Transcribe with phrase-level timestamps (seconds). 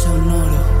[0.00, 0.72] Sonoro.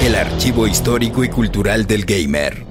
[0.00, 2.64] El archivo histórico y cultural del gamer.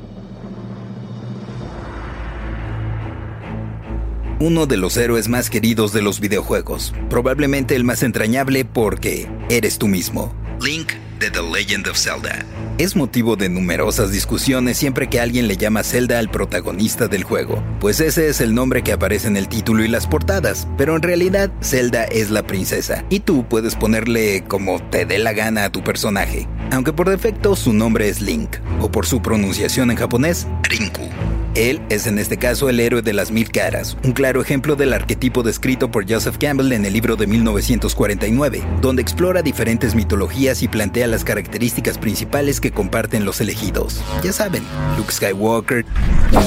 [4.40, 9.78] Uno de los héroes más queridos de los videojuegos, probablemente el más entrañable porque eres
[9.78, 10.34] tú mismo.
[10.62, 12.46] Link de The Legend of Zelda.
[12.84, 17.64] Es motivo de numerosas discusiones siempre que alguien le llama Zelda al protagonista del juego,
[17.80, 21.02] pues ese es el nombre que aparece en el título y las portadas, pero en
[21.02, 25.72] realidad Zelda es la princesa, y tú puedes ponerle como te dé la gana a
[25.72, 30.46] tu personaje, aunque por defecto su nombre es Link, o por su pronunciación en japonés,
[30.64, 31.08] Rinku.
[31.56, 34.92] Él es en este caso el héroe de las mil caras, un claro ejemplo del
[34.92, 40.68] arquetipo descrito por Joseph Campbell en el libro de 1949, donde explora diferentes mitologías y
[40.68, 44.02] plantea las características principales que comparten los elegidos.
[44.24, 44.64] Ya saben,
[44.98, 45.86] Luke Skywalker,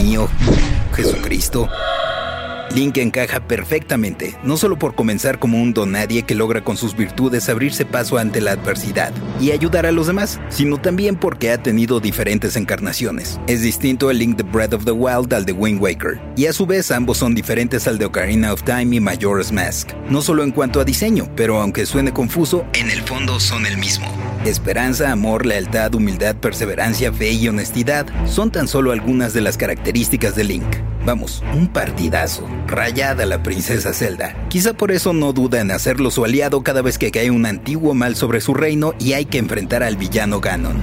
[0.02, 0.28] Neo,
[0.92, 1.68] Jesucristo.
[2.74, 7.48] Link encaja perfectamente, no solo por comenzar como un donadie que logra con sus virtudes
[7.48, 12.00] abrirse paso ante la adversidad y ayudar a los demás, sino también porque ha tenido
[12.00, 13.40] diferentes encarnaciones.
[13.46, 16.52] Es distinto el Link de Breath of the Wild al de Wind Waker, y a
[16.52, 20.42] su vez ambos son diferentes al de Ocarina of Time y Majora's Mask, no solo
[20.42, 24.06] en cuanto a diseño, pero aunque suene confuso, en el fondo son el mismo.
[24.44, 30.36] Esperanza, amor, lealtad, humildad, perseverancia, fe y honestidad son tan solo algunas de las características
[30.36, 30.66] de Link.
[31.06, 32.48] Vamos, un partidazo.
[32.66, 34.34] Rayada la princesa Zelda.
[34.48, 37.94] Quizá por eso no duda en hacerlo su aliado cada vez que cae un antiguo
[37.94, 40.76] mal sobre su reino y hay que enfrentar al villano Ganon.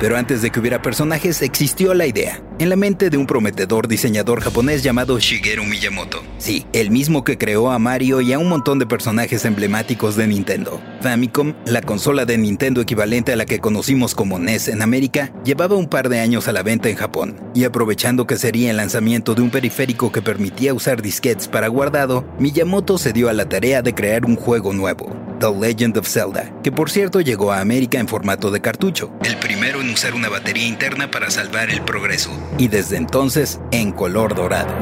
[0.00, 3.86] Pero antes de que hubiera personajes existió la idea, en la mente de un prometedor
[3.86, 6.22] diseñador japonés llamado Shigeru Miyamoto.
[6.38, 10.26] Sí, el mismo que creó a Mario y a un montón de personajes emblemáticos de
[10.26, 10.80] Nintendo.
[11.02, 15.76] Famicom, la consola de Nintendo equivalente a la que conocimos como NES en América, llevaba
[15.76, 19.34] un par de años a la venta en Japón, y aprovechando que sería el lanzamiento
[19.34, 23.82] de un periférico que permitía usar disquetes para guardado, Miyamoto se dio a la tarea
[23.82, 27.98] de crear un juego nuevo, The Legend of Zelda, que por cierto llegó a América
[27.98, 29.12] en formato de cartucho,
[29.60, 34.34] primero en usar una batería interna para salvar el progreso, y desde entonces en color
[34.34, 34.74] dorado.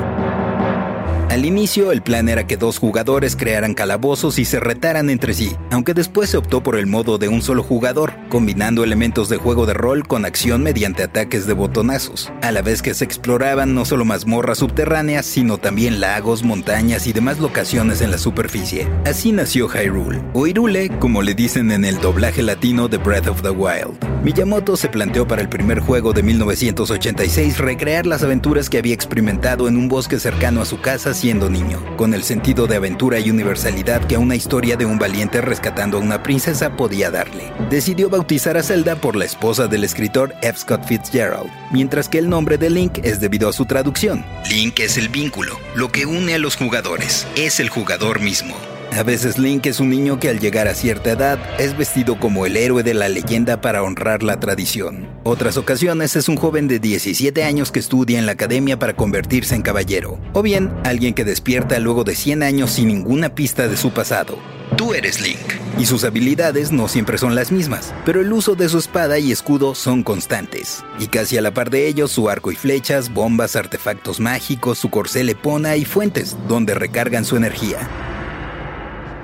[1.31, 5.55] Al inicio, el plan era que dos jugadores crearan calabozos y se retaran entre sí,
[5.71, 9.67] aunque después se optó por el modo de un solo jugador, combinando elementos de juego
[9.67, 13.85] de rol con acción mediante ataques de botonazos, a la vez que se exploraban no
[13.85, 18.89] solo mazmorras subterráneas, sino también lagos, montañas y demás locaciones en la superficie.
[19.05, 23.43] Así nació Hyrule, o Hyrule, como le dicen en el doblaje latino de Breath of
[23.43, 23.99] the Wild.
[24.23, 29.69] Miyamoto se planteó para el primer juego de 1986 recrear las aventuras que había experimentado
[29.69, 33.31] en un bosque cercano a su casa siendo niño, con el sentido de aventura y
[33.31, 37.53] universalidad que una historia de un valiente rescatando a una princesa podía darle.
[37.71, 40.59] Decidió bautizar a Zelda por la esposa del escritor F.
[40.59, 44.25] Scott Fitzgerald, mientras que el nombre de Link es debido a su traducción.
[44.51, 48.57] Link es el vínculo, lo que une a los jugadores, es el jugador mismo.
[48.97, 52.47] A veces Link es un niño que al llegar a cierta edad es vestido como
[52.47, 55.09] el héroe de la leyenda para honrar la tradición.
[55.25, 59.55] Otras ocasiones es un joven de 17 años que estudia en la academia para convertirse
[59.55, 60.19] en caballero.
[60.33, 64.39] O bien, alguien que despierta luego de 100 años sin ninguna pista de su pasado.
[64.77, 65.39] Tú eres Link,
[65.79, 69.33] y sus habilidades no siempre son las mismas, pero el uso de su espada y
[69.33, 70.85] escudo son constantes.
[70.99, 74.91] Y casi a la par de ellos su arco y flechas, bombas, artefactos mágicos, su
[74.91, 78.08] corcel epona y fuentes, donde recargan su energía.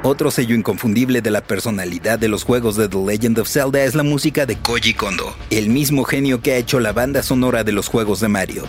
[0.06, 3.94] Otro sello inconfundible de la personalidad de los juegos de The Legend of Zelda es
[3.94, 7.72] la música de Koji Kondo, el mismo genio que ha hecho la banda sonora de
[7.72, 8.64] los juegos de Mario.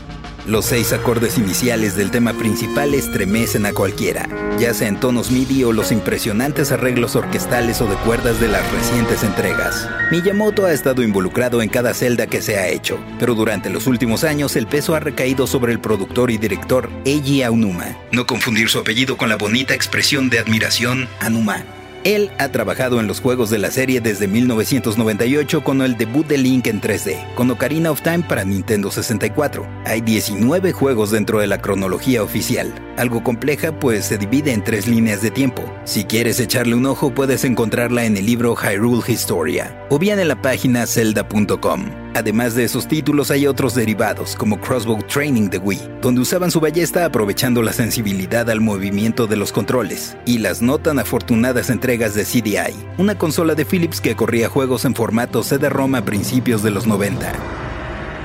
[0.48, 5.64] Los seis acordes iniciales del tema principal estremecen a cualquiera, ya sea en tonos MIDI
[5.64, 9.90] o los impresionantes arreglos orquestales o de cuerdas de las recientes entregas.
[10.12, 14.24] Miyamoto ha estado involucrado en cada celda que se ha hecho, pero durante los últimos
[14.24, 17.98] años el peso ha recaído sobre el productor y director Eiji Aonuma.
[18.12, 21.66] No confundir su apellido con la bonita expresión de admiración Anuma.
[22.06, 26.38] Él ha trabajado en los juegos de la serie desde 1998 con el debut de
[26.38, 29.68] Link en 3D, con Ocarina of Time para Nintendo 64.
[29.86, 34.88] Hay 19 juegos dentro de la cronología oficial, algo compleja pues se divide en tres
[34.88, 35.64] líneas de tiempo.
[35.84, 40.28] Si quieres echarle un ojo puedes encontrarla en el libro Hyrule Historia o bien en
[40.28, 42.05] la página zelda.com.
[42.16, 46.62] Además de esos títulos hay otros derivados como Crossbow Training de Wii, donde usaban su
[46.62, 52.16] ballesta aprovechando la sensibilidad al movimiento de los controles, y las no tan afortunadas entregas
[52.16, 56.72] de CDI, una consola de Philips que corría juegos en formato CD-ROM a principios de
[56.72, 57.65] los 90.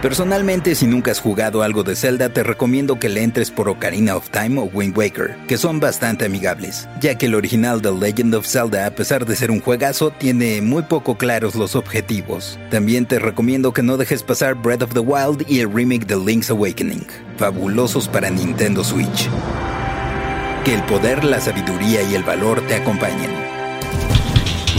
[0.03, 4.17] Personalmente, si nunca has jugado algo de Zelda, te recomiendo que le entres por Ocarina
[4.17, 8.35] of Time o Wind Waker, que son bastante amigables, ya que el original The Legend
[8.35, 12.59] of Zelda, a pesar de ser un juegazo, tiene muy poco claros los objetivos.
[12.71, 16.17] También te recomiendo que no dejes pasar Breath of the Wild y el remake de
[16.17, 17.07] Link's Awakening,
[17.37, 19.29] fabulosos para Nintendo Switch.
[20.65, 23.50] Que el poder, la sabiduría y el valor te acompañen.